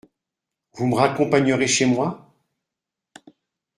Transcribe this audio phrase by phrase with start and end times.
[0.73, 2.33] Vous me raccompagnerez chez moi?